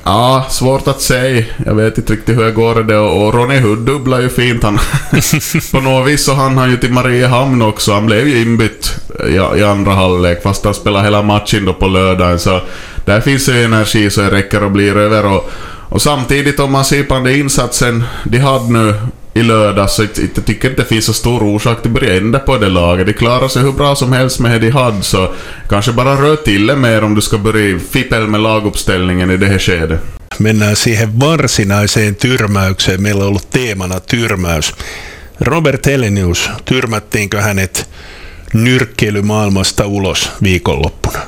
Ja, 0.03 0.46
svårt 0.50 0.88
att 0.88 1.01
säga. 1.01 1.46
Jag 1.65 1.75
vet 1.75 1.98
inte 1.98 2.13
riktigt 2.13 2.38
hur 2.38 2.43
det 2.43 2.51
går 2.51 2.75
det 2.84 2.98
och 2.98 3.34
Ronny 3.34 3.60
Hood 3.60 3.77
dubblar 3.77 4.20
ju 4.22 4.29
fint 4.29 4.63
han. 4.63 4.79
på 5.72 5.79
något 5.79 6.08
vis 6.08 6.25
så 6.25 6.34
hann 6.34 6.58
han 6.58 6.72
ju 6.72 6.77
till 6.77 6.93
Mariehamn 6.93 7.62
också. 7.62 7.93
Han 7.93 8.05
blev 8.05 8.27
ju 8.27 8.41
inbytt 8.41 8.96
i, 9.29 9.60
i 9.60 9.63
andra 9.63 9.91
halvlek 9.91 10.43
fast 10.43 10.65
han 10.65 10.74
spelade 10.74 11.05
hela 11.05 11.22
matchen 11.22 11.65
då 11.65 11.74
på 11.74 11.88
lördagen. 11.88 12.39
Så 12.39 12.62
där 13.05 13.22
finns 13.22 13.50
ju 13.50 13.63
energi 13.63 14.10
så 14.10 14.22
det 14.22 14.31
räcker 14.31 14.63
och 14.63 14.72
blir 14.72 14.98
över. 14.98 15.25
Och, 15.25 15.50
och 15.89 16.01
samtidigt 16.01 16.60
om 16.60 16.72
man 16.72 16.86
ser 16.86 17.03
på 17.03 17.13
den 17.13 17.27
insatsen 17.27 18.03
de 18.24 18.38
hade 18.38 18.74
nu 18.74 18.93
i 19.33 19.43
lördags. 19.43 19.95
Så 19.95 20.03
jag 20.03 20.45
tycker 20.45 20.69
inte 20.69 20.81
det 20.81 20.88
finns 20.88 21.05
så 21.05 21.13
stor 21.13 21.43
orsak 21.43 21.81
till 21.81 21.91
att 21.91 21.93
börja 21.93 22.17
ändra 22.17 22.39
på 22.39 22.57
det 22.57 22.69
laget. 22.69 23.07
De 23.07 23.13
klarar 23.13 23.47
sig 23.47 23.61
hur 23.61 23.71
bra 23.71 23.95
som 23.95 24.13
helst 24.13 24.39
med 24.39 24.51
det 24.51 24.59
de 24.59 24.69
hade, 24.69 25.03
så 25.03 25.33
kanske 25.69 25.91
bara 25.91 26.15
rör 26.15 26.35
till 26.35 26.67
det 26.67 26.75
mer 26.75 27.03
om 27.03 27.15
du 27.15 27.21
ska 27.21 27.38
börja 27.38 27.79
fippel 27.79 28.27
med 28.27 28.41
laguppställningen 28.41 29.31
i 29.31 29.38
det 29.38 29.47
här 29.47 29.59
skedet. 29.59 30.00
Mennään 30.38 30.75
siihen 30.75 31.19
varsinaiseen 31.19 32.15
tyrmäykseen. 32.15 33.01
Meillä 33.01 33.21
on 33.21 33.27
ollut 33.27 33.50
teemana 33.50 34.00
tyrmäys. 34.00 34.73
Robert 35.39 35.85
Helenius, 35.85 36.50
tyrmättiinkö 36.65 37.41
hänet 37.41 37.89
nyrkkeilymaailmasta 38.53 39.85
ulos 39.85 40.31
viikonloppuna? 40.41 41.19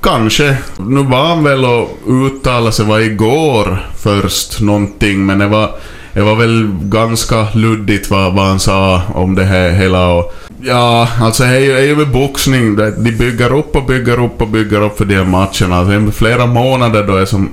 Kanske. 0.00 0.56
Nu 0.78 1.02
var 1.02 1.28
han 1.28 1.44
väl 1.44 1.64
och 1.64 1.98
uttalade 2.06 2.72
sig 2.72 2.84
var 2.84 3.00
igår 3.00 3.86
först 3.98 4.60
någonting, 4.60 5.26
men 5.26 5.38
det 5.38 5.46
var, 5.46 5.70
det 6.16 6.22
var 6.22 6.36
väl 6.36 6.68
ganska 6.82 7.46
luddigt 7.54 8.10
vad, 8.10 8.34
vad 8.34 8.46
han 8.46 8.60
sa 8.60 9.02
om 9.14 9.34
det 9.34 9.44
här 9.44 9.70
hela 9.70 10.08
och... 10.08 10.34
Ja, 10.62 11.08
alltså 11.20 11.42
det 11.42 11.48
är 11.48 11.60
ju, 11.60 11.72
det 11.72 11.78
är 11.78 11.84
ju 11.84 11.96
med 11.96 12.08
boxning, 12.08 12.76
de 12.76 13.12
bygger 13.12 13.54
upp 13.54 13.76
och 13.76 13.84
bygger 13.84 14.24
upp 14.24 14.42
och 14.42 14.48
bygger 14.48 14.82
upp 14.82 14.98
för 14.98 15.04
de 15.04 15.14
här 15.14 15.24
matcherna. 15.24 15.84
Det 15.84 15.94
är 15.94 16.10
flera 16.10 16.46
månader 16.46 17.04
då 17.06 17.16
är 17.16 17.24
som 17.24 17.50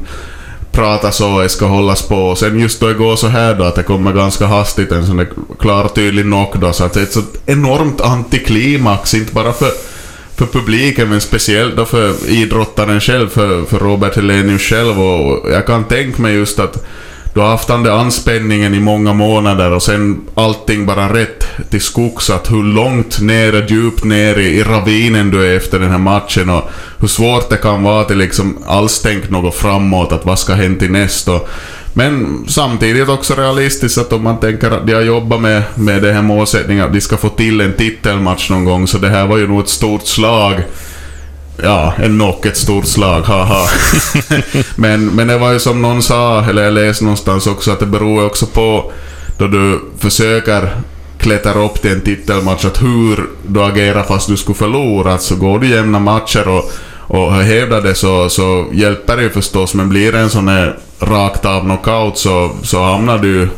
pratas 0.71 1.15
så 1.15 1.39
det 1.39 1.49
ska 1.49 1.65
hållas 1.65 2.01
på. 2.07 2.15
Och 2.15 2.37
sen 2.37 2.59
just 2.59 2.79
då 2.79 2.87
det 2.87 2.93
går 2.93 3.15
så 3.15 3.27
här 3.27 3.55
då 3.55 3.63
att 3.63 3.75
det 3.75 3.83
kommer 3.83 4.13
ganska 4.13 4.45
hastigt 4.45 4.91
en 4.91 5.05
sån 5.05 5.17
där 5.17 5.27
klar 5.59 5.83
och 5.83 5.95
tydlig 5.95 6.25
knock 6.25 6.55
då. 6.55 6.73
Så 6.73 6.83
att 6.83 6.93
det 6.93 6.99
är 6.99 7.03
ett 7.03 7.13
sånt 7.13 7.41
enormt 7.45 8.01
antiklimax, 8.01 9.13
inte 9.13 9.33
bara 9.33 9.53
för, 9.53 9.71
för 10.35 10.45
publiken 10.45 11.09
men 11.09 11.21
speciellt 11.21 11.75
då 11.75 11.85
för 11.85 12.29
idrottaren 12.29 13.01
själv, 13.01 13.29
för, 13.29 13.63
för 13.65 13.79
Robert 13.79 14.15
Helenius 14.15 14.61
själv. 14.61 15.01
Och 15.01 15.51
jag 15.51 15.65
kan 15.65 15.83
tänka 15.83 16.21
mig 16.21 16.33
just 16.33 16.59
att 16.59 16.85
du 17.33 17.39
har 17.39 17.47
haft 17.47 17.67
den 17.67 17.83
där 17.83 17.91
anspänningen 17.91 18.73
i 18.73 18.79
många 18.79 19.13
månader 19.13 19.71
och 19.71 19.83
sen 19.83 20.21
allting 20.35 20.85
bara 20.85 21.13
rätt 21.13 21.47
till 21.69 21.81
skogs. 21.81 22.29
Att 22.29 22.51
hur 22.51 22.63
långt 22.63 23.21
ner, 23.21 23.65
djupt 23.69 24.03
ner 24.03 24.39
i, 24.39 24.45
i 24.47 24.63
ravinen 24.63 25.31
du 25.31 25.45
är 25.45 25.57
efter 25.57 25.79
den 25.79 25.91
här 25.91 25.97
matchen 25.97 26.49
och 26.49 26.69
hur 26.99 27.07
svårt 27.07 27.49
det 27.49 27.57
kan 27.57 27.83
vara 27.83 28.03
till 28.03 28.17
liksom 28.17 28.57
alls 28.67 29.01
tänka 29.01 29.27
något 29.29 29.55
framåt, 29.55 30.11
att 30.11 30.25
vad 30.25 30.39
ska 30.39 30.53
hända 30.53 30.79
till 30.79 30.91
nästa. 30.91 31.31
Och- 31.33 31.49
Men 31.95 32.43
samtidigt 32.47 33.09
också 33.09 33.33
realistiskt 33.35 33.97
att 33.97 34.13
om 34.13 34.23
man 34.23 34.39
tänker 34.39 34.71
att 34.71 34.87
de 34.87 34.93
har 34.93 35.01
jobbat 35.01 35.41
med, 35.41 35.63
med 35.75 36.01
det 36.01 36.13
här 36.13 36.21
målsättningen 36.21 36.85
att 36.85 36.93
de 36.93 37.01
ska 37.01 37.17
få 37.17 37.29
till 37.29 37.61
en 37.61 37.73
titelmatch 37.73 38.49
någon 38.49 38.65
gång, 38.65 38.87
så 38.87 38.97
det 38.97 39.09
här 39.09 39.27
var 39.27 39.37
ju 39.37 39.47
nog 39.47 39.59
ett 39.59 39.69
stort 39.69 40.07
slag. 40.07 40.53
Ja, 41.57 41.93
en 41.97 42.15
knock, 42.15 42.45
ett 42.45 42.57
stort 42.57 42.85
slag, 42.85 43.21
haha. 43.21 43.67
men, 44.75 45.05
men 45.05 45.27
det 45.27 45.37
var 45.37 45.51
ju 45.51 45.59
som 45.59 45.81
någon 45.81 46.03
sa, 46.03 46.43
eller 46.43 46.63
jag 46.63 46.73
läste 46.73 47.03
någonstans 47.03 47.47
också, 47.47 47.71
att 47.71 47.79
det 47.79 47.85
beror 47.85 48.21
ju 48.21 48.27
också 48.27 48.45
på 48.45 48.91
då 49.37 49.47
du 49.47 49.81
försöker 49.99 50.69
klättra 51.17 51.65
upp 51.65 51.81
till 51.81 51.91
en 51.91 52.01
titelmatch, 52.01 52.65
att 52.65 52.81
hur 52.81 53.29
du 53.47 53.63
agerar 53.63 54.03
fast 54.03 54.27
du 54.27 54.37
skulle 54.37 54.55
förlora. 54.55 55.13
Alltså 55.13 55.35
går 55.35 55.59
du 55.59 55.67
jämna 55.67 55.99
matcher 55.99 56.47
och, 56.47 56.71
och 57.17 57.33
hävdar 57.33 57.81
det 57.81 57.95
så, 57.95 58.29
så 58.29 58.65
hjälper 58.71 59.17
det 59.17 59.23
ju 59.23 59.29
förstås, 59.29 59.73
men 59.73 59.89
blir 59.89 60.11
det 60.11 60.19
en 60.19 60.29
sån 60.29 60.47
här 60.47 60.77
rakt 60.99 61.45
av 61.45 61.61
knockout 61.61 62.17
så, 62.17 62.51
så 62.63 62.83
hamnar 62.83 63.17
du 63.17 63.49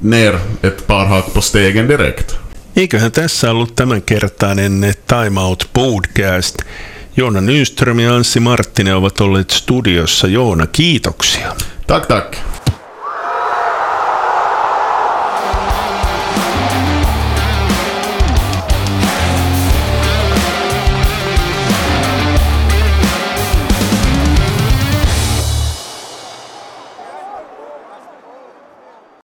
ner 0.00 0.38
ett 0.62 0.86
par 0.86 1.06
hack 1.06 1.32
på 1.34 1.40
stegen 1.40 1.86
direkt. 1.88 2.38
Eiköhän 2.76 3.12
tässä 3.12 3.50
ollut 3.50 3.76
tämänkertainen 3.76 4.94
Time 5.06 5.40
Out 5.40 5.68
Podcast. 5.72 6.64
Joona 7.16 7.40
Nyström 7.40 8.00
ja 8.00 8.14
Anssi 8.14 8.40
Marttinen 8.40 8.96
ovat 8.96 9.20
olleet 9.20 9.50
studiossa. 9.50 10.26
Joona, 10.26 10.66
kiitoksia. 10.66 11.54
Tack, 11.86 12.06
tack. 12.06 12.36